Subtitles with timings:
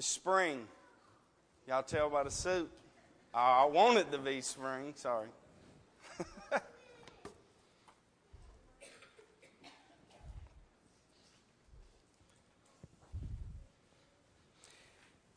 [0.00, 0.66] It's spring.
[1.68, 2.70] Y'all tell by the suit.
[3.34, 5.28] I want it to be spring, sorry.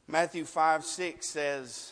[0.07, 1.91] Matthew 5 6 says,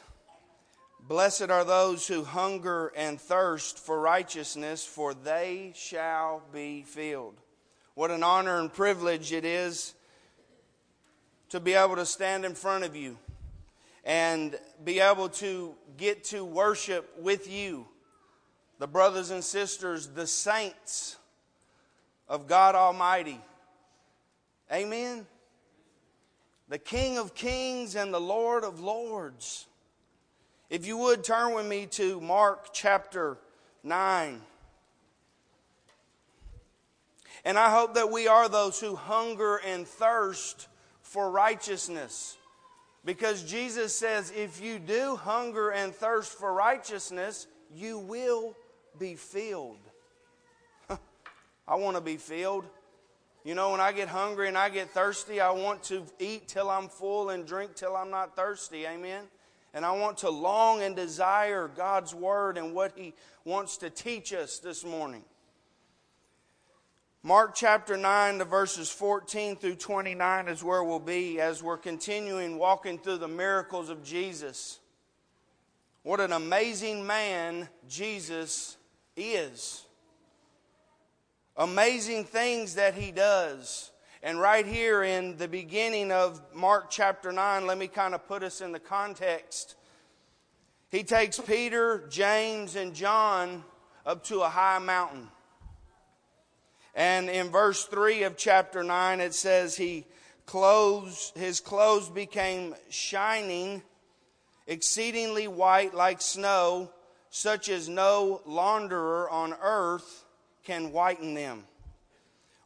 [1.01, 7.35] Blessed are those who hunger and thirst for righteousness, for they shall be filled.
[7.95, 9.93] What an honor and privilege it is
[11.51, 13.17] to be able to stand in front of you
[14.05, 17.85] and be able to get to worship with you,
[18.79, 21.17] the brothers and sisters, the saints
[22.29, 23.39] of God Almighty.
[24.71, 25.27] Amen.
[26.69, 29.67] The King of Kings and the Lord of Lords.
[30.69, 33.37] If you would turn with me to Mark chapter
[33.83, 34.41] 9.
[37.43, 40.69] And I hope that we are those who hunger and thirst
[41.11, 42.37] for righteousness.
[43.03, 48.55] Because Jesus says, if you do hunger and thirst for righteousness, you will
[48.97, 49.79] be filled.
[51.67, 52.63] I want to be filled.
[53.43, 56.69] You know, when I get hungry and I get thirsty, I want to eat till
[56.69, 58.85] I'm full and drink till I'm not thirsty.
[58.85, 59.25] Amen.
[59.73, 64.31] And I want to long and desire God's Word and what He wants to teach
[64.31, 65.23] us this morning.
[67.23, 72.57] Mark chapter 9, the verses 14 through 29 is where we'll be as we're continuing
[72.57, 74.79] walking through the miracles of Jesus.
[76.01, 78.75] What an amazing man Jesus
[79.15, 79.85] is.
[81.55, 83.91] Amazing things that he does.
[84.23, 88.41] And right here in the beginning of Mark chapter 9, let me kind of put
[88.41, 89.75] us in the context.
[90.89, 93.63] He takes Peter, James, and John
[94.07, 95.27] up to a high mountain.
[96.93, 100.05] And in verse 3 of chapter 9, it says, he
[100.45, 103.81] clothes, his clothes became shining,
[104.67, 106.91] exceedingly white like snow,
[107.29, 110.25] such as no launderer on earth
[110.63, 111.63] can whiten them.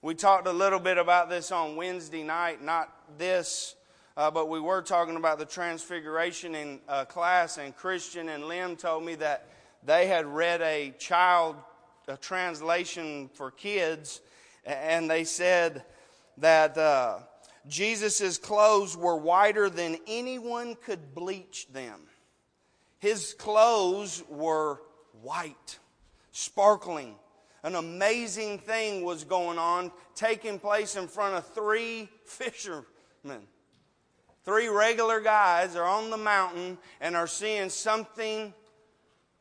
[0.01, 3.75] We talked a little bit about this on Wednesday night, not this,
[4.17, 8.75] uh, but we were talking about the transfiguration in uh, class, and Christian and Lim
[8.75, 9.47] told me that
[9.83, 11.55] they had read a child
[12.07, 14.21] a translation for kids,
[14.66, 15.83] and they said
[16.38, 17.19] that uh,
[17.67, 22.01] Jesus' clothes were whiter than anyone could bleach them.
[22.99, 24.81] His clothes were
[25.21, 25.79] white,
[26.31, 27.16] sparkling
[27.66, 32.85] an amazing thing was going on, taking place in front of three fishermen.
[34.43, 38.53] Three regular guys are on the mountain and are seeing something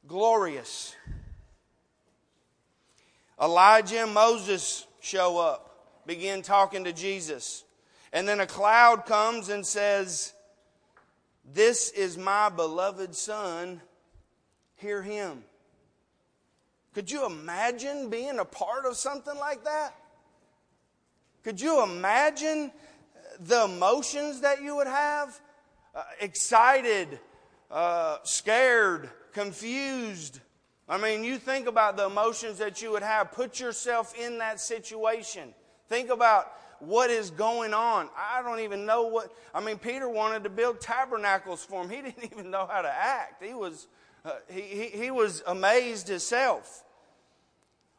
[0.08, 0.96] glorious.
[3.40, 7.64] Elijah and Moses show up, begin talking to Jesus.
[8.12, 10.32] And then a cloud comes and says,
[11.44, 13.80] This is my beloved son,
[14.76, 15.44] hear him.
[16.94, 19.94] Could you imagine being a part of something like that?
[21.42, 22.70] Could you imagine
[23.40, 25.38] the emotions that you would have?
[25.92, 27.18] Uh, excited,
[27.70, 30.40] uh, scared, confused.
[30.88, 33.32] I mean, you think about the emotions that you would have.
[33.32, 35.54] Put yourself in that situation.
[35.88, 38.08] Think about what is going on.
[38.16, 39.32] I don't even know what.
[39.54, 41.90] I mean, Peter wanted to build tabernacles for him.
[41.90, 43.42] He didn't even know how to act.
[43.42, 43.86] He was,
[44.24, 46.84] uh, he, he, he was amazed himself.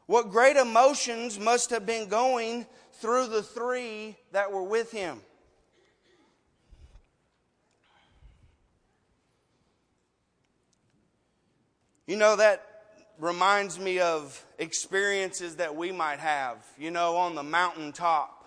[0.05, 5.19] What great emotions must have been going through the three that were with him.
[12.05, 12.74] You know, that
[13.19, 18.45] reminds me of experiences that we might have, you know, on the mountaintop.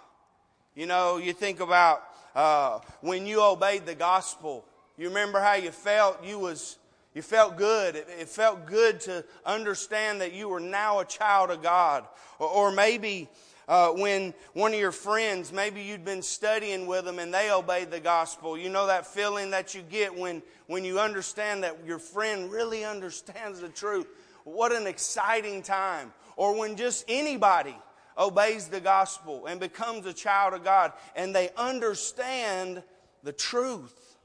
[0.75, 2.03] You know, you think about
[2.35, 4.65] uh, when you obeyed the gospel.
[4.97, 6.25] You remember how you felt?
[6.25, 6.79] You was
[7.15, 7.97] you felt good.
[7.97, 12.05] It, it, felt good to understand that you were now a child of God.
[12.39, 13.29] Or, or maybe
[13.67, 17.91] uh, when one of your friends, maybe you'd been studying with them and they obeyed
[17.91, 18.57] the gospel.
[18.57, 22.85] You know that feeling that you get when, when you understand that your friend really
[22.95, 24.07] understands the truth.
[24.53, 26.13] What an exciting time.
[26.37, 27.77] Or when just anybody
[28.17, 32.83] obeys the gospel and becomes a child of God and they understand
[33.23, 34.17] the truth.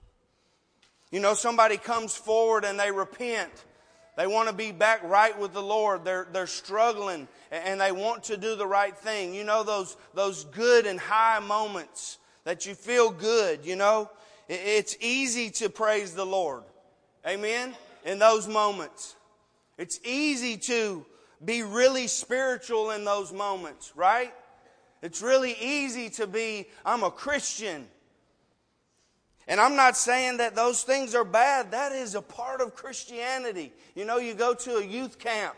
[1.12, 3.52] You know, somebody comes forward and they repent.
[4.18, 6.06] They want to be back right with the Lord.
[6.06, 9.34] They're, they're struggling and they want to do the right thing.
[9.34, 14.10] You know, those, those good and high moments that you feel good, you know?
[14.50, 16.64] It's easy to praise the Lord.
[17.26, 17.74] Amen?
[18.06, 19.16] In those moments.
[19.83, 21.06] It's easy to
[21.44, 24.33] be really spiritual in those moments, right?
[25.01, 27.85] It's really easy to be, I'm a Christian.
[29.45, 31.71] And I'm not saying that those things are bad.
[31.71, 33.74] That is a part of Christianity.
[33.94, 35.57] You know, you go to a youth camp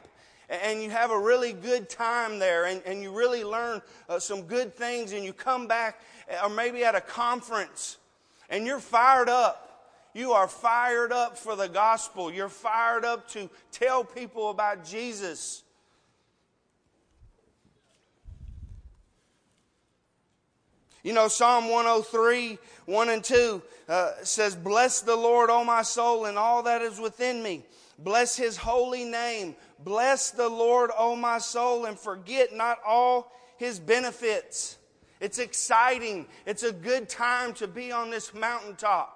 [0.50, 3.80] and you have a really good time there and, and you really learn
[4.10, 6.02] uh, some good things and you come back
[6.44, 7.98] or maybe at a conference
[8.50, 9.65] and you're fired up.
[10.16, 12.32] You are fired up for the gospel.
[12.32, 15.62] You're fired up to tell people about Jesus.
[21.04, 26.26] You know, Psalm 103, 1 and 2 uh, says, Bless the Lord, O my soul,
[26.26, 27.66] and all that is within me.
[28.00, 29.58] Bless his holy name.
[29.84, 34.78] Bless the Lord, O my soul, and forget not all his benefits.
[35.20, 36.26] It's exciting.
[36.46, 39.15] It's a good time to be on this mountaintop.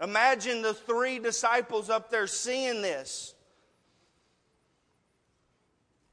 [0.00, 3.34] Imagine the three disciples up there seeing this.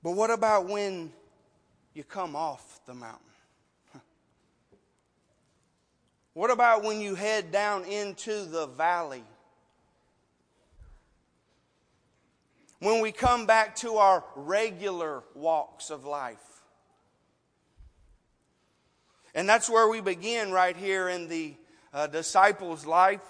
[0.02, 1.12] But what about when
[1.94, 3.20] you come off the mountain?
[6.34, 9.24] What about when you head down into the valley?
[12.80, 16.38] When we come back to our regular walks of life.
[19.36, 21.56] And that's where we begin right here in the
[21.94, 23.22] uh, disciples' life.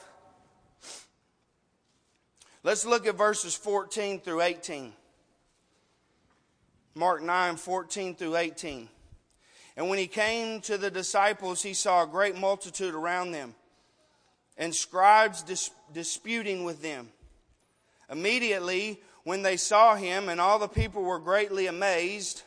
[2.65, 4.94] Let's look at verses 14 through 18.
[6.95, 8.88] Mark 9, 14 through 18.
[9.75, 13.54] And when he came to the disciples, he saw a great multitude around them,
[14.57, 17.10] and scribes dis- disputing with them.
[18.10, 22.44] Immediately, when they saw him, and all the people were greatly amazed,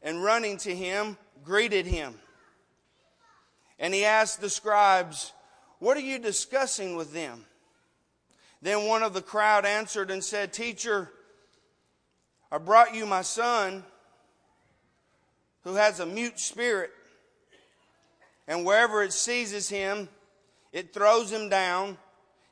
[0.00, 2.14] and running to him, greeted him.
[3.80, 5.32] And he asked the scribes,
[5.80, 7.46] What are you discussing with them?
[8.62, 11.10] Then one of the crowd answered and said, Teacher,
[12.50, 13.82] I brought you my son
[15.64, 16.90] who has a mute spirit,
[18.46, 20.08] and wherever it seizes him,
[20.72, 21.98] it throws him down.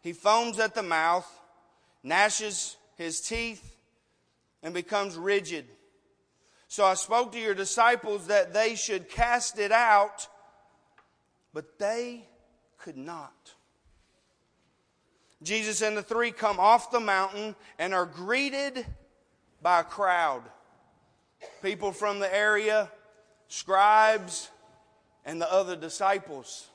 [0.02, 1.28] He foams at the mouth,
[2.02, 3.76] gnashes his teeth,
[4.62, 5.66] and becomes rigid.
[6.66, 10.26] So I spoke to your disciples that they should cast it out,
[11.52, 12.28] but they
[12.78, 13.54] could not.
[15.42, 18.84] Jesus and the three come off the mountain and are greeted
[19.62, 20.42] by a crowd.
[21.62, 22.90] People from the area,
[23.48, 24.50] scribes,
[25.24, 26.68] and the other disciples.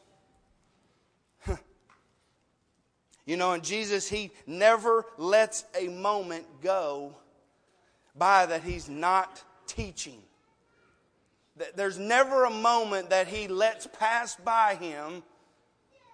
[3.26, 7.16] you know, and Jesus, He never lets a moment go
[8.16, 10.22] by that He's not teaching.
[11.76, 15.22] There's never a moment that He lets pass by Him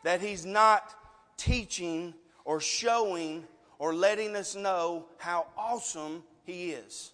[0.04, 0.94] that He's not
[1.38, 2.14] teaching
[2.46, 3.46] or showing
[3.80, 7.12] or letting us know how awesome He is.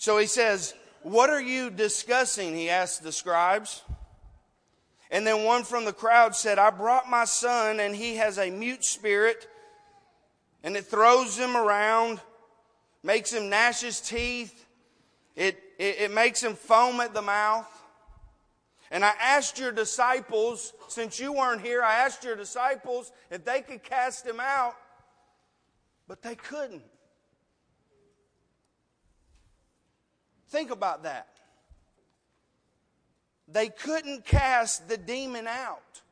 [0.00, 0.72] So he says,
[1.02, 2.56] What are you discussing?
[2.56, 3.82] He asked the scribes.
[5.10, 8.48] And then one from the crowd said, I brought my son, and he has a
[8.48, 9.46] mute spirit,
[10.62, 12.20] and it throws him around,
[13.02, 14.66] makes him gnash his teeth,
[15.36, 17.66] it, it, it makes him foam at the mouth.
[18.90, 23.62] And I asked your disciples, since you weren't here, I asked your disciples if they
[23.62, 24.74] could cast him out,
[26.08, 26.82] but they couldn't.
[30.48, 31.28] Think about that.
[33.46, 36.02] They couldn't cast the demon out.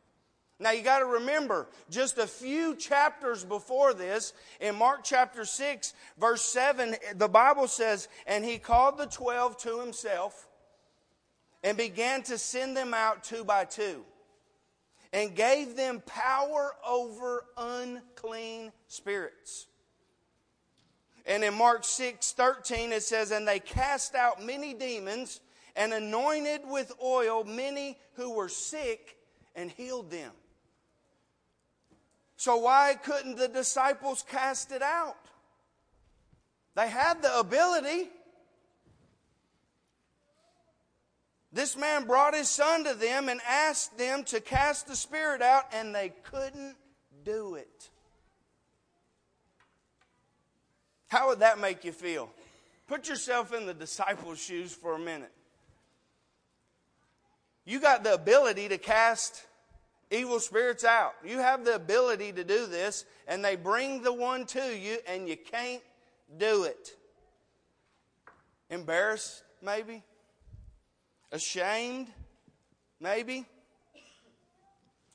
[0.60, 5.94] Now you got to remember, just a few chapters before this, in Mark chapter 6,
[6.18, 10.47] verse 7, the Bible says, And he called the twelve to himself
[11.62, 14.04] and began to send them out two by two
[15.12, 19.66] and gave them power over unclean spirits.
[21.26, 25.40] And in Mark 6 13, it says, And they cast out many demons
[25.76, 29.16] and anointed with oil many who were sick
[29.54, 30.32] and healed them.
[32.36, 35.16] So, why couldn't the disciples cast it out?
[36.76, 38.10] They had the ability.
[41.52, 45.64] This man brought his son to them and asked them to cast the spirit out,
[45.72, 46.76] and they couldn't
[47.24, 47.90] do it.
[51.08, 52.30] How would that make you feel?
[52.86, 55.32] Put yourself in the disciples' shoes for a minute.
[57.64, 59.44] You got the ability to cast
[60.10, 61.14] evil spirits out.
[61.24, 65.28] You have the ability to do this, and they bring the one to you, and
[65.28, 65.82] you can't
[66.36, 66.96] do it.
[68.70, 70.02] Embarrassed, maybe?
[71.30, 72.08] Ashamed,
[73.00, 73.46] maybe?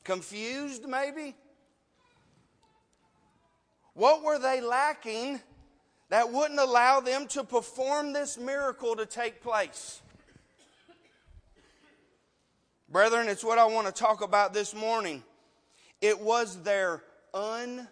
[0.03, 1.35] Confused, maybe?
[3.93, 5.39] What were they lacking
[6.13, 9.99] that wouldn't allow them to perform this miracle to take place.
[12.87, 15.23] Brethren, it's what I want to talk about this morning.
[16.01, 17.01] It was their
[17.33, 17.87] unbelief.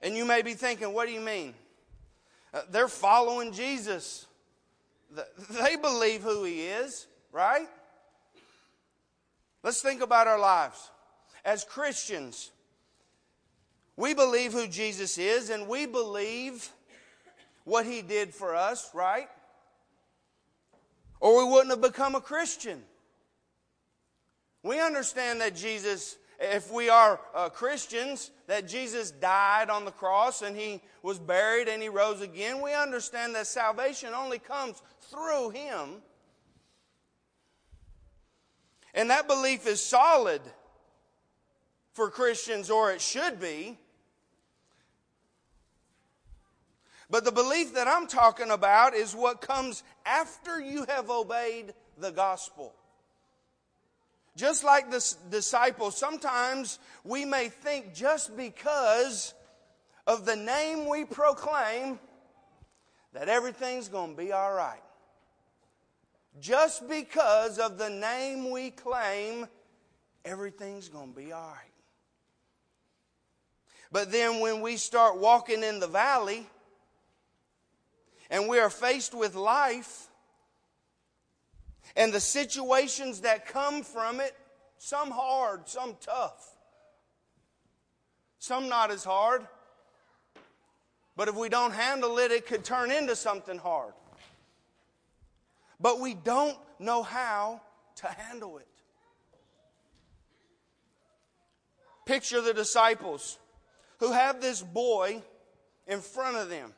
[0.00, 1.52] And you may be thinking, what do you mean?
[2.52, 4.26] Uh, they're following Jesus.
[5.50, 7.66] They believe who he is, right?
[9.62, 10.90] Let's think about our lives.
[11.44, 12.50] As Christians,
[13.96, 16.70] we believe who Jesus is and we believe
[17.64, 19.28] what he did for us, right?
[21.20, 22.82] Or we wouldn't have become a Christian.
[24.62, 30.42] We understand that Jesus, if we are uh, Christians, that Jesus died on the cross
[30.42, 32.60] and he was buried and he rose again.
[32.60, 36.02] We understand that salvation only comes through him.
[38.92, 40.40] And that belief is solid
[41.92, 43.78] for Christians, or it should be.
[47.08, 52.10] But the belief that I'm talking about is what comes after you have obeyed the
[52.10, 52.74] gospel.
[54.36, 59.34] Just like the disciples, sometimes we may think just because
[60.06, 61.98] of the name we proclaim
[63.12, 64.82] that everything's going to be all right.
[66.40, 69.46] Just because of the name we claim,
[70.24, 71.70] everything's going to be all right.
[73.92, 76.46] But then when we start walking in the valley
[78.30, 80.09] and we are faced with life
[81.96, 84.34] and the situations that come from it,
[84.78, 86.54] some hard, some tough,
[88.38, 89.46] some not as hard.
[91.16, 93.92] But if we don't handle it, it could turn into something hard
[95.80, 97.60] but we don't know how
[97.96, 98.66] to handle it.
[102.04, 103.38] Picture the disciples
[103.98, 105.22] who have this boy
[105.86, 106.74] in front of them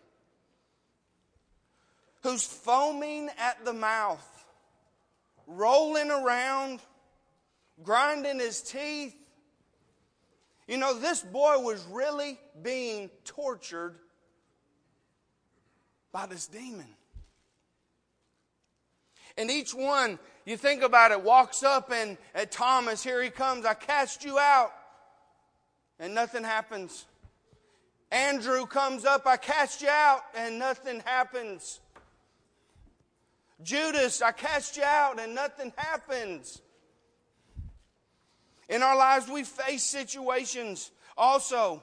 [2.22, 4.26] who's foaming at the mouth,
[5.56, 6.80] rolling around,
[7.82, 9.14] grinding his teeth.
[10.66, 13.96] You know, this boy was really being tortured
[16.12, 16.86] by this demon.
[19.36, 23.64] And each one, you think about it, walks up and at Thomas, here he comes,
[23.64, 24.72] I cast you out.
[25.98, 27.06] And nothing happens.
[28.10, 31.80] Andrew comes up, I cast you out, and nothing happens.
[33.62, 36.60] Judas, I cast you out, and nothing happens.
[38.68, 41.82] In our lives, we face situations also.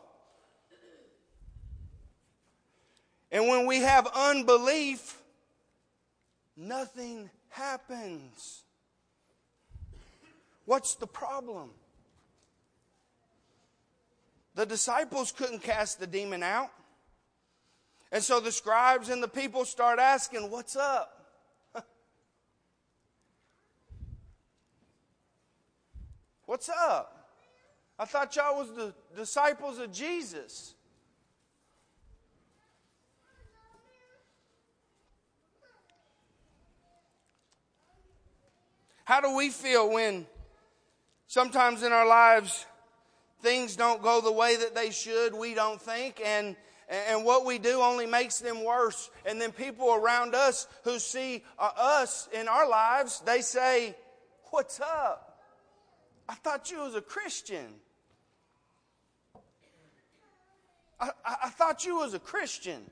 [3.31, 5.21] And when we have unbelief,
[6.57, 8.63] nothing happens.
[10.65, 11.69] What's the problem?
[14.55, 16.71] The disciples couldn't cast the demon out.
[18.12, 21.18] And so the scribes and the people start asking, What's up?
[26.50, 27.29] What's up?
[28.00, 30.74] I thought y'all was the disciples of Jesus.
[39.06, 40.25] How do we feel when
[41.27, 42.65] sometimes in our lives
[43.44, 46.56] things don't go the way that they should, we don't think, and
[46.89, 49.12] and what we do only makes them worse.
[49.24, 53.96] And then people around us who see uh, us in our lives, they say,
[54.50, 55.28] What's up?
[56.29, 57.65] I thought you was a Christian.
[61.00, 62.83] I, I, I thought you was a Christian.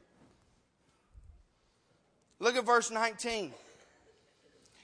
[2.40, 3.54] Look at verse 19.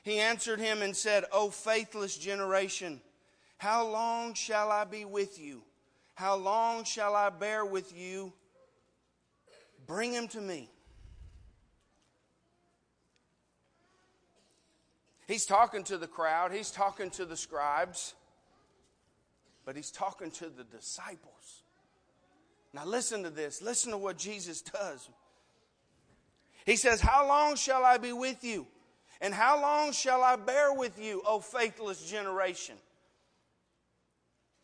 [0.03, 3.01] He answered him and said, O faithless generation,
[3.57, 5.63] how long shall I be with you?
[6.13, 8.33] How long shall I bear with you?
[9.88, 10.69] Bring him to me.
[15.27, 18.13] He's talking to the crowd, he's talking to the scribes,
[19.65, 21.63] but he's talking to the disciples.
[22.74, 23.62] Now, listen to this.
[23.62, 25.08] Listen to what Jesus does.
[26.65, 28.67] He says, How long shall I be with you?
[29.22, 32.75] And how long shall I bear with you, O faithless generation?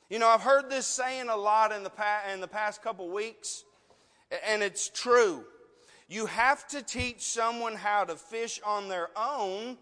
[0.09, 3.09] You know, I've heard this saying a lot in the, past, in the past couple
[3.09, 3.63] weeks,
[4.47, 5.45] and it's true.
[6.09, 9.77] You have to teach someone how to fish on their own,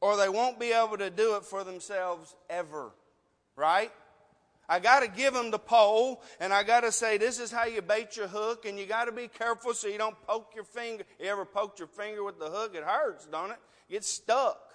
[0.00, 2.90] or they won't be able to do it for themselves ever.
[3.56, 3.92] Right?
[4.68, 7.66] I got to give them the pole, and I got to say, this is how
[7.66, 10.64] you bait your hook, and you got to be careful so you don't poke your
[10.64, 11.04] finger.
[11.20, 12.74] You ever poked your finger with the hook?
[12.74, 13.58] It hurts, don't it?
[13.90, 14.72] Get stuck.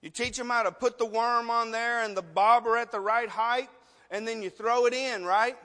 [0.00, 3.00] You teach them how to put the worm on there and the bobber at the
[3.00, 3.68] right height,
[4.10, 5.56] and then you throw it in, right?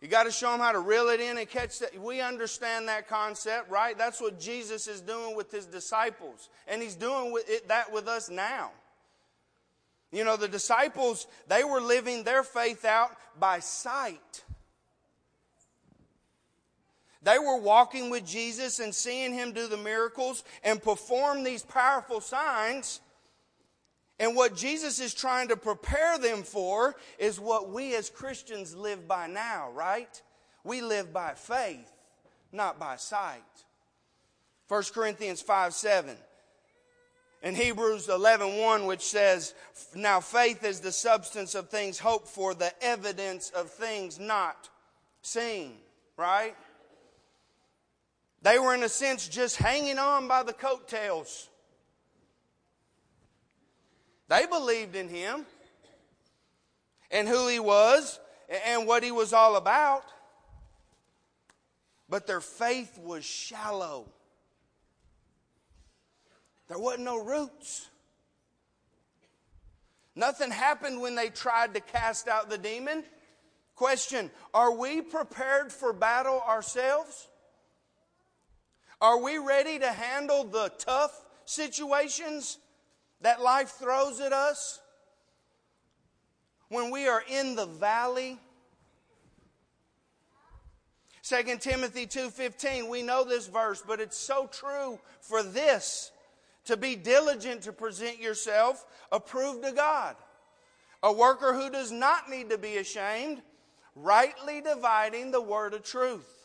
[0.00, 1.98] You got to show them how to reel it in and catch that.
[2.00, 3.96] We understand that concept, right?
[3.96, 6.50] That's what Jesus is doing with his disciples.
[6.66, 7.36] And he's doing
[7.68, 8.70] that with us now.
[10.10, 14.44] You know, the disciples, they were living their faith out by sight.
[17.22, 22.20] They were walking with Jesus and seeing him do the miracles and perform these powerful
[22.20, 23.00] signs.
[24.18, 29.06] And what Jesus is trying to prepare them for is what we as Christians live
[29.06, 30.22] by now, right?
[30.64, 31.92] We live by faith,
[32.50, 33.42] not by sight.
[34.68, 36.16] 1 Corinthians 5 7.
[37.42, 39.54] In Hebrews 11 1, which says,
[39.94, 44.68] Now faith is the substance of things hoped for, the evidence of things not
[45.22, 45.74] seen,
[46.16, 46.56] right?
[48.42, 51.48] They were, in a sense, just hanging on by the coattails.
[54.28, 55.46] They believed in him
[57.10, 58.20] and who he was
[58.66, 60.04] and what he was all about.
[62.08, 64.06] But their faith was shallow.
[66.68, 67.88] There wasn't no roots.
[70.14, 73.04] Nothing happened when they tried to cast out the demon.
[73.74, 77.28] Question Are we prepared for battle ourselves?
[79.00, 82.58] Are we ready to handle the tough situations
[83.20, 84.80] that life throws at us?
[86.68, 88.38] When we are in the valley?
[91.22, 96.10] 2 Timothy 2:15 we know this verse but it's so true for this
[96.68, 100.16] to be diligent to present yourself approved to God
[101.02, 103.42] a worker who does not need to be ashamed
[103.94, 106.38] rightly dividing the word of truth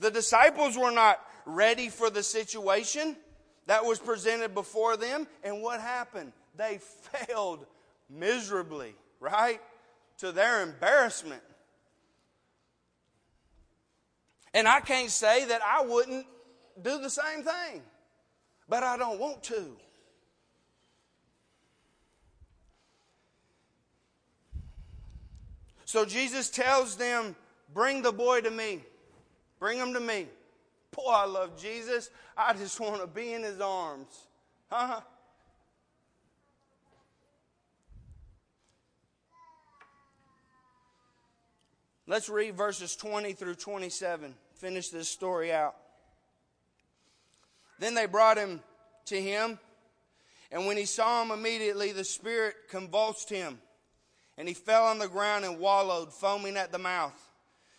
[0.00, 3.16] the disciples were not ready for the situation
[3.66, 5.26] that was presented before them.
[5.44, 6.32] And what happened?
[6.56, 6.80] They
[7.12, 7.66] failed
[8.08, 9.60] miserably, right?
[10.18, 11.42] To their embarrassment.
[14.52, 16.26] And I can't say that I wouldn't
[16.82, 17.82] do the same thing,
[18.70, 19.76] but I don't want to.
[25.84, 27.34] So Jesus tells them,
[27.74, 28.80] Bring the boy to me.
[29.58, 30.28] Bring him to me.
[30.92, 32.10] Boy, I love Jesus.
[32.36, 34.26] I just want to be in his arms.
[34.70, 35.00] Huh?
[42.06, 44.34] Let's read verses 20 through 27.
[44.54, 45.76] Finish this story out.
[47.80, 48.60] Then they brought him
[49.06, 49.58] to him,
[50.52, 53.58] and when he saw him immediately, the Spirit convulsed him,
[54.36, 57.18] and he fell on the ground and wallowed, foaming at the mouth.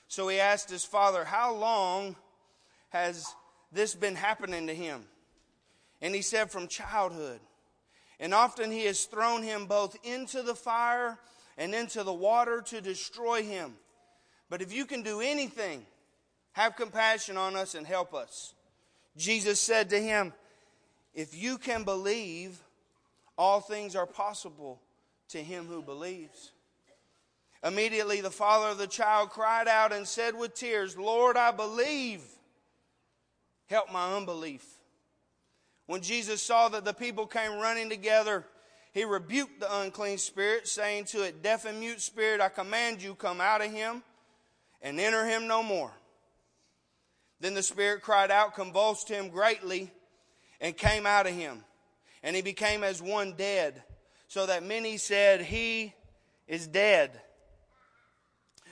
[0.07, 2.15] So he asked his father, How long
[2.89, 3.25] has
[3.71, 5.03] this been happening to him?
[6.01, 7.39] And he said, From childhood.
[8.19, 11.17] And often he has thrown him both into the fire
[11.57, 13.75] and into the water to destroy him.
[14.49, 15.85] But if you can do anything,
[16.53, 18.53] have compassion on us and help us.
[19.17, 20.33] Jesus said to him,
[21.13, 22.61] If you can believe,
[23.37, 24.81] all things are possible
[25.29, 26.51] to him who believes.
[27.63, 32.23] Immediately the father of the child cried out and said with tears, Lord, I believe.
[33.67, 34.65] Help my unbelief.
[35.85, 38.45] When Jesus saw that the people came running together,
[38.93, 43.15] he rebuked the unclean spirit, saying to it, Deaf and mute spirit, I command you,
[43.15, 44.03] come out of him
[44.81, 45.91] and enter him no more.
[47.41, 49.91] Then the spirit cried out, convulsed him greatly,
[50.61, 51.63] and came out of him.
[52.21, 53.81] And he became as one dead,
[54.27, 55.95] so that many said, He
[56.47, 57.19] is dead.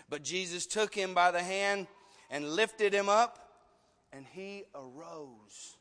[0.08, 1.88] But Jesus took him by the hand
[2.29, 3.39] and lifted him up,
[4.13, 5.77] and he arose.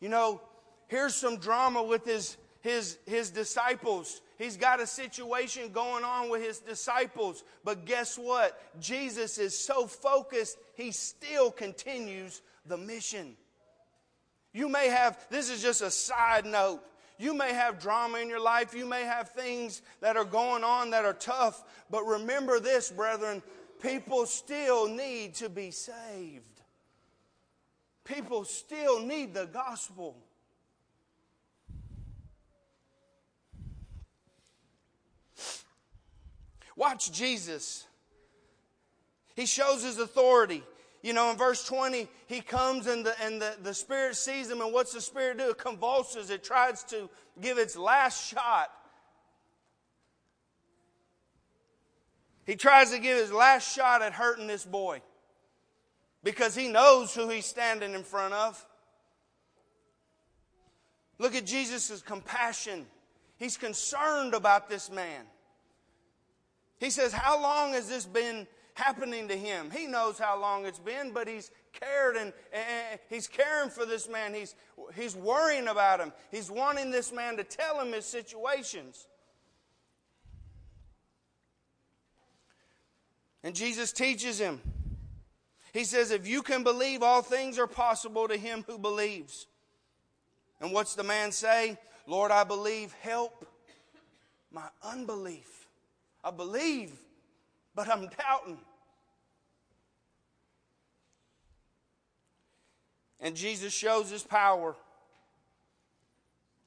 [0.00, 0.40] You know,
[0.88, 4.20] here's some drama with his, his, his disciples.
[4.38, 7.42] He's got a situation going on with his disciples.
[7.64, 8.80] But guess what?
[8.80, 13.36] Jesus is so focused, he still continues the mission.
[14.52, 16.80] You may have, this is just a side note.
[17.18, 18.74] You may have drama in your life.
[18.74, 21.64] You may have things that are going on that are tough.
[21.90, 23.42] But remember this, brethren
[23.80, 26.44] people still need to be saved.
[28.04, 30.16] People still need the gospel.
[36.78, 37.84] Watch Jesus.
[39.34, 40.62] He shows his authority.
[41.02, 44.60] You know, in verse 20, he comes and, the, and the, the Spirit sees him,
[44.60, 45.50] and what's the Spirit do?
[45.50, 47.10] It convulses, it tries to
[47.40, 48.70] give its last shot.
[52.46, 55.02] He tries to give his last shot at hurting this boy
[56.22, 58.64] because he knows who he's standing in front of.
[61.18, 62.86] Look at Jesus' compassion.
[63.36, 65.24] He's concerned about this man.
[66.78, 69.70] He says, How long has this been happening to him?
[69.70, 74.08] He knows how long it's been, but he's cared and, and he's caring for this
[74.08, 74.34] man.
[74.34, 74.54] He's,
[74.94, 76.12] he's worrying about him.
[76.30, 79.06] He's wanting this man to tell him his situations.
[83.42, 84.60] And Jesus teaches him.
[85.72, 89.46] He says, If you can believe, all things are possible to him who believes.
[90.60, 91.78] And what's the man say?
[92.06, 93.46] Lord, I believe, help
[94.50, 95.57] my unbelief.
[96.22, 96.92] I believe,
[97.74, 98.58] but I'm doubting.
[103.20, 104.76] And Jesus shows his power.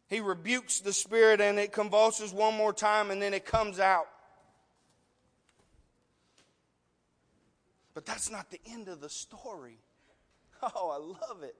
[0.08, 4.08] He rebukes the spirit and it convulses one more time and then it comes out.
[7.94, 9.78] But that's not the end of the story.
[10.76, 11.56] Oh, I love it.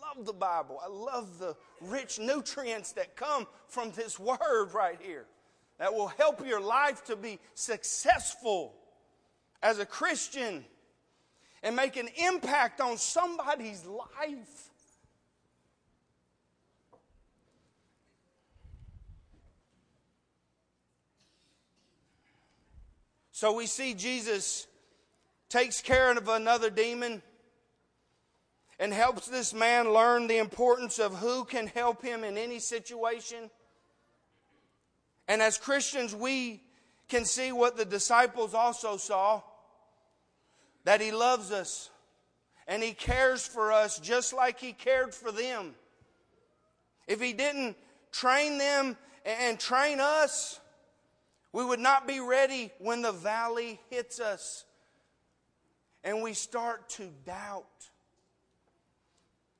[0.00, 0.80] Love the Bible.
[0.84, 5.26] I love the rich nutrients that come from this word right here
[5.82, 8.72] that will help your life to be successful
[9.60, 10.64] as a Christian
[11.60, 14.70] and make an impact on somebody's life.
[23.32, 24.68] So we see Jesus
[25.48, 27.22] takes care of another demon
[28.78, 33.50] and helps this man learn the importance of who can help him in any situation.
[35.28, 36.62] And as Christians, we
[37.08, 39.42] can see what the disciples also saw
[40.84, 41.90] that he loves us
[42.66, 45.74] and he cares for us just like he cared for them.
[47.06, 47.76] If he didn't
[48.10, 50.60] train them and train us,
[51.52, 54.64] we would not be ready when the valley hits us
[56.04, 57.66] and we start to doubt.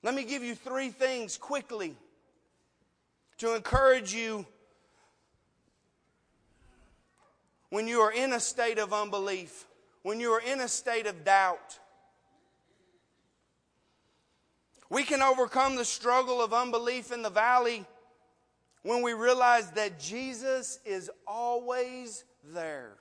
[0.03, 1.97] Let me give you three things quickly
[3.39, 4.47] to encourage you
[7.73, 9.67] when you are in a state of unbelief,
[10.03, 11.79] when you are in a state of doubt.
[14.91, 17.87] We can overcome the struggle of unbelief in the valley
[18.83, 22.93] when we realize that Jesus is always there.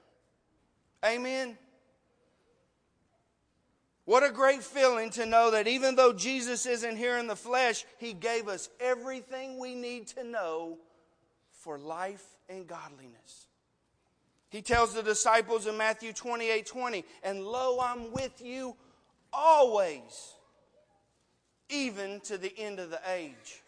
[1.03, 1.57] Amen.
[4.05, 7.83] What a great feeling to know that even though Jesus isn't here in the flesh,
[7.97, 10.77] He gave us everything we need to know
[11.51, 13.47] for life and godliness.
[14.51, 18.75] He tells the disciples in Matthew 28 20, and lo, I'm with you
[19.31, 20.35] always,
[21.69, 23.63] even to the end of the age.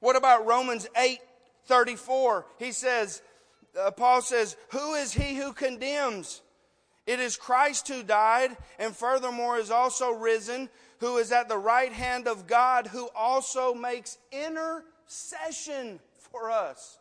[0.00, 1.20] What about Romans 8
[1.66, 2.44] 34?
[2.58, 3.22] He says,
[3.80, 6.42] uh, Paul says, Who is he who condemns?
[7.06, 11.92] It is Christ who died, and furthermore is also risen, who is at the right
[11.92, 16.00] hand of God, who also makes intercession
[16.32, 16.98] for us.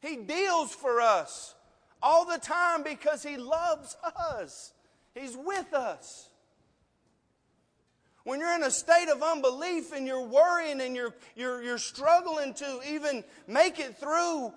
[0.00, 1.54] He deals for us
[2.04, 3.96] all the time because He loves
[4.30, 4.72] us,
[5.14, 6.28] He's with us.
[8.24, 12.54] When you're in a state of unbelief and you're worrying and you're, you're, you're struggling
[12.54, 14.52] to even make it through,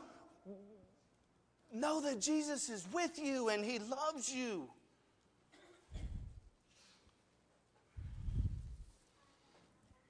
[1.73, 4.69] know that Jesus is with you and He loves you.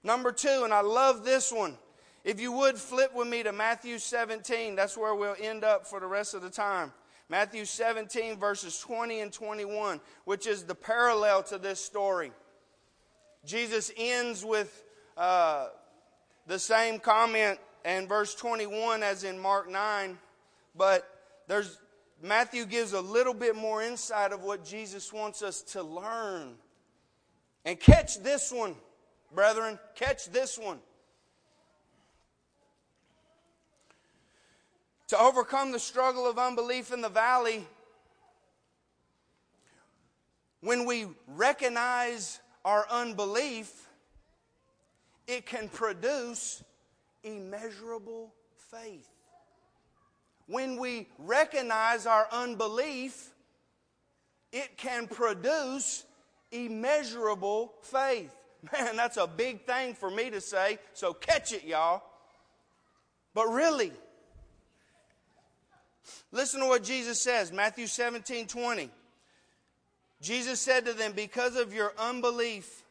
[0.04, 1.78] Number two, and I love this one.
[2.24, 6.00] If you would flip with me to Matthew 17, that's where we'll end up for
[6.00, 6.94] the rest of the time.
[7.30, 12.32] Matthew 17, verses 20 and 21, which is the parallel to this story.
[13.46, 14.84] Jesus ends with
[15.18, 15.68] uh,
[16.48, 20.18] the same comment in verse 21 as in Mark 9,
[20.76, 21.08] but
[21.48, 21.80] there's
[22.22, 26.56] Matthew gives a little bit more insight of what Jesus wants us to learn.
[27.64, 28.76] And catch this one
[29.34, 29.78] brethren.
[29.96, 30.80] Catch this one.
[35.08, 37.66] To overcome the struggle of unbelief in the valley,
[40.62, 43.88] when we recognize our unbelief,
[45.28, 46.62] it can produce
[47.24, 48.34] immeasurable
[48.72, 49.08] faith.
[50.48, 53.34] When we recognize our unbelief,
[54.52, 56.06] it can produce
[56.52, 58.36] immeasurable faith.
[58.74, 62.02] Man, that's a big thing for me to say, so catch it, y'all.
[63.34, 63.92] But really,
[66.32, 68.90] listen to what Jesus says Matthew 17 20.
[70.22, 72.84] Jesus said to them, Because of your unbelief,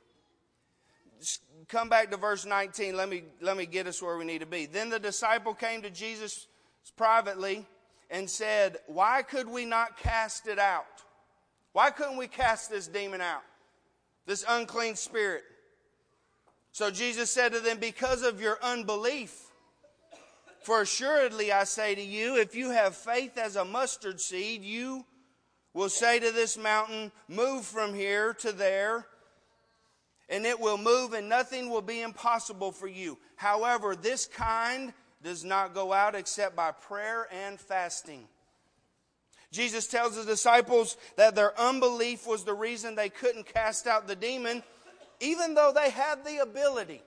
[1.69, 2.97] come back to verse 19.
[2.97, 4.67] Let me, let me get us where we need to be.
[4.67, 6.47] Then the disciple came to Jesus
[6.97, 7.67] privately
[8.11, 10.87] and said, Why could we not cast it out?
[11.73, 13.43] Why couldn't we cast this demon out?
[14.27, 15.43] This unclean spirit.
[16.73, 19.46] So Jesus said to them, Because of your unbelief,
[20.67, 25.05] for assuredly I say to you, if you have faith as a mustard seed, you
[25.73, 29.07] will say to this mountain, Move from here to there,
[30.29, 33.17] and it will move, and nothing will be impossible for you.
[33.37, 38.27] However, this kind does not go out except by prayer and fasting.
[39.53, 44.17] Jesus tells his disciples that their unbelief was the reason they couldn't cast out the
[44.17, 44.65] demon,
[45.21, 47.03] even though they had the ability.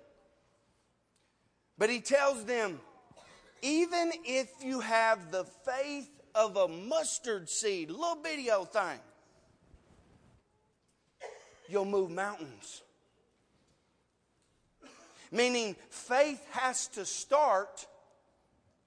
[1.78, 2.80] But he tells them,
[3.62, 9.00] even if you have the faith of a mustard seed, little bitty old thing,
[11.68, 12.82] you'll move mountains.
[15.32, 17.86] Meaning, faith has to start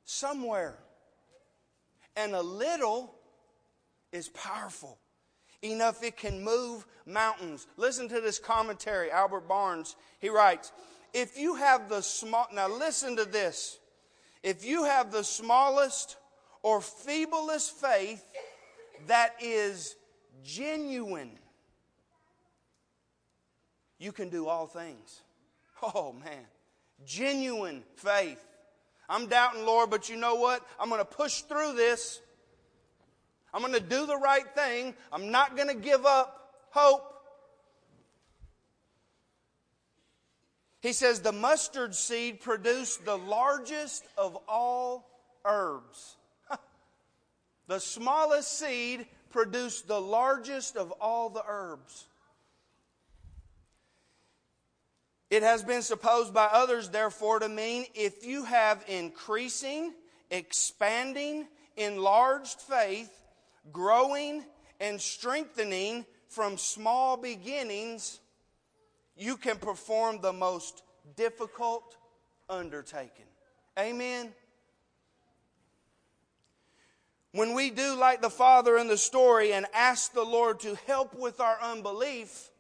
[0.05, 0.77] somewhere.
[2.17, 3.15] And a little
[4.13, 4.99] is powerful
[5.63, 7.67] enough it can move mountains.
[7.77, 9.97] Listen to this commentary, Albert Barnes.
[10.19, 10.73] He writes,
[11.15, 13.79] If you have the small, now listen to this.
[14.43, 16.17] If you have the smallest
[16.63, 18.25] or feeblest faith
[19.07, 19.97] that is
[20.45, 21.39] genuine,
[23.99, 25.23] you can do all things.
[25.83, 26.45] Oh, man.
[27.05, 28.45] Genuine faith.
[29.09, 30.67] I'm doubting, Lord, but you know what?
[30.79, 32.21] I'm going to push through this.
[33.53, 34.95] I'm going to do the right thing.
[35.13, 37.13] I'm not going to give up hope.
[40.83, 45.09] He says the mustard seed produced the largest of all
[45.45, 46.17] herbs.
[47.69, 52.09] the smallest seed produced the largest of all the herbs.
[55.31, 59.95] It has been supposed by others, therefore, to mean if you have increasing,
[60.31, 63.11] expanding, enlarged faith,
[63.73, 64.45] growing,
[64.81, 68.19] and strengthening from small beginnings,
[69.17, 70.83] you can perform the most
[71.17, 71.97] difficult
[72.49, 73.27] undertaking.
[73.79, 74.33] Amen.
[77.33, 81.15] When we do like the father in the story and ask the Lord to help
[81.19, 82.51] with our unbelief,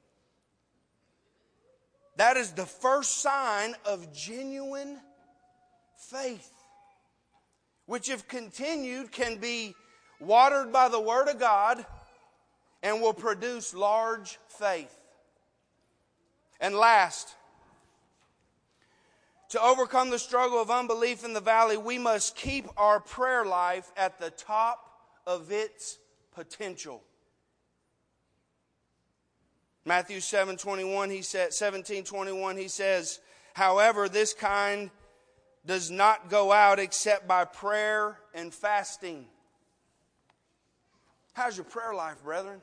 [2.16, 4.98] that is the first sign of genuine
[5.96, 6.50] faith,
[7.84, 9.74] which, if continued, can be
[10.20, 11.84] watered by the Word of God
[12.82, 15.01] and will produce large faith.
[16.62, 17.34] And last,
[19.48, 23.90] to overcome the struggle of unbelief in the valley, we must keep our prayer life
[23.96, 24.78] at the top
[25.26, 25.98] of its
[26.34, 27.02] potential.
[29.84, 33.18] Matthew 7 21, he said, 17 21, he says,
[33.54, 34.90] However, this kind
[35.66, 39.26] does not go out except by prayer and fasting.
[41.32, 42.60] How's your prayer life, brethren?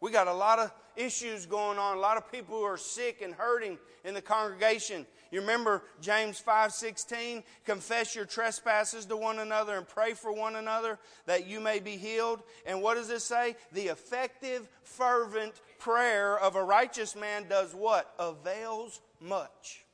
[0.00, 3.20] We got a lot of issues going on, a lot of people who are sick
[3.22, 5.06] and hurting in the congregation.
[5.30, 10.98] You remember James 5:16, confess your trespasses to one another and pray for one another
[11.26, 12.42] that you may be healed.
[12.64, 13.56] And what does it say?
[13.72, 18.14] The effective fervent prayer of a righteous man does what?
[18.18, 19.84] Avails much.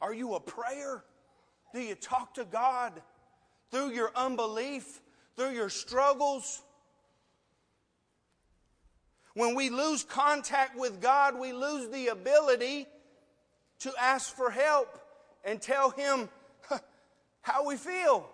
[0.00, 1.04] Are you a prayer?
[1.72, 3.02] Do you talk to God
[3.70, 5.00] through your unbelief,
[5.36, 6.62] through your struggles?
[9.34, 12.86] When we lose contact with God, we lose the ability
[13.80, 15.00] to ask for help
[15.44, 16.28] and tell Him
[17.40, 18.28] how we feel.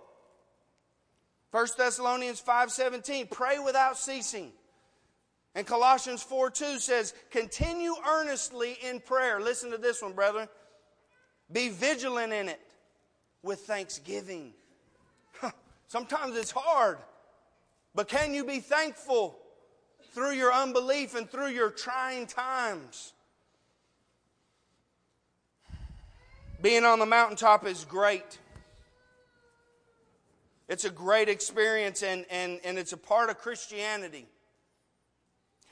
[1.50, 4.52] 1 Thessalonians 5:17 pray without ceasing.
[5.54, 9.40] And Colossians 4 2 says, continue earnestly in prayer.
[9.40, 10.48] Listen to this one, brethren.
[11.50, 12.60] Be vigilant in it
[13.42, 14.52] with thanksgiving.
[15.88, 16.98] Sometimes it's hard,
[17.94, 19.38] but can you be thankful
[20.12, 23.12] through your unbelief and through your trying times?
[26.60, 28.38] Being on the mountaintop is great.
[30.68, 34.26] It's a great experience and, and, and it's a part of Christianity.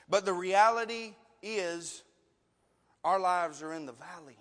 [0.09, 2.03] But the reality is,
[3.03, 4.37] our lives are in the valley.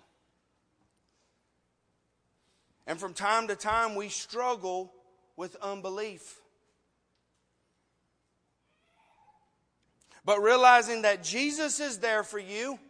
[2.86, 4.92] And from time to time, we struggle
[5.36, 6.40] with unbelief.
[10.26, 12.80] But realizing that Jesus is there for you,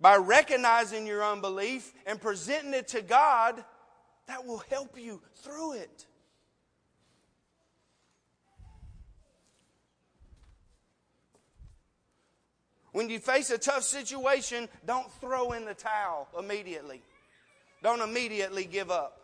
[0.00, 3.64] by recognizing your unbelief and presenting it to God,
[4.26, 6.06] that will help you through it.
[12.90, 17.00] When you face a tough situation, don't throw in the towel immediately.
[17.82, 19.17] Don't immediately give up.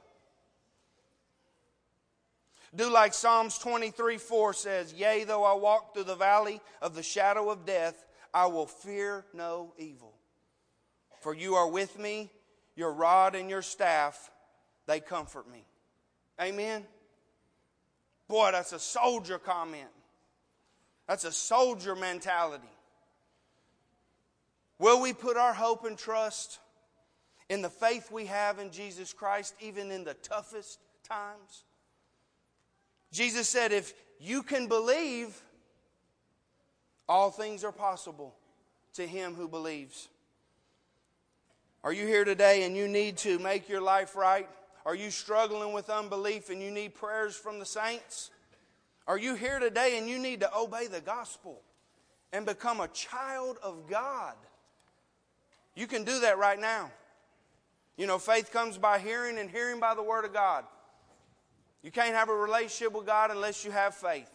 [2.76, 7.02] Do like Psalms 23 4 says, Yea, though I walk through the valley of the
[7.02, 10.12] shadow of death, I will fear no evil.
[11.20, 12.30] For you are with me,
[12.74, 14.30] your rod and your staff,
[14.86, 15.64] they comfort me.
[16.40, 16.84] Amen.
[18.28, 19.88] Boy, that's a soldier comment.
[21.06, 22.64] That's a soldier mentality.
[24.78, 26.58] Will we put our hope and trust
[27.48, 31.64] in the faith we have in Jesus Christ, even in the toughest times?
[33.14, 35.40] Jesus said, if you can believe,
[37.08, 38.34] all things are possible
[38.94, 40.08] to him who believes.
[41.84, 44.48] Are you here today and you need to make your life right?
[44.84, 48.32] Are you struggling with unbelief and you need prayers from the saints?
[49.06, 51.60] Are you here today and you need to obey the gospel
[52.32, 54.34] and become a child of God?
[55.76, 56.90] You can do that right now.
[57.96, 60.64] You know, faith comes by hearing and hearing by the Word of God.
[61.84, 64.30] You can't have a relationship with God unless you have faith.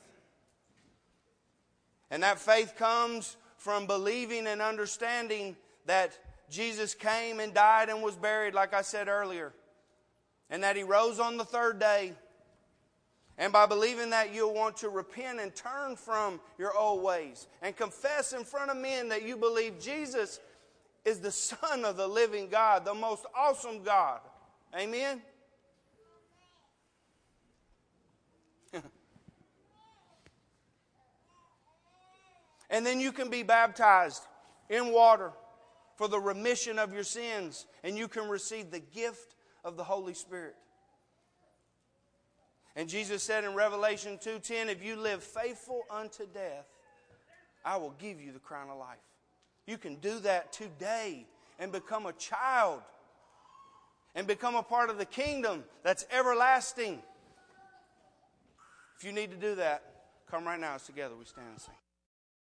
[2.12, 5.58] And that faith comes from believing and understanding
[5.88, 6.18] that
[6.52, 9.52] Jesus came and died and was buried, like I said earlier,
[10.52, 12.14] and that He rose on the third day.
[13.40, 17.76] And by believing that, you'll want to repent and turn from your old ways and
[17.76, 20.40] confess in front of men that you believe Jesus
[21.04, 24.20] is the Son of the living God, the most awesome God.
[24.78, 25.24] Amen?
[32.70, 34.24] And then you can be baptized
[34.70, 35.32] in water
[35.96, 40.14] for the remission of your sins, and you can receive the gift of the Holy
[40.14, 40.56] Spirit.
[42.76, 46.66] And Jesus said in Revelation 2:10, if you live faithful unto death,
[47.66, 49.00] I will give you the crown of life.
[49.66, 51.28] You can do that today
[51.60, 52.82] and become a child
[54.16, 57.04] and become a part of the kingdom that's everlasting.
[58.98, 59.84] If you need to do that,
[60.32, 60.76] come right now.
[60.76, 61.16] It's together.
[61.16, 61.74] We stand and sing.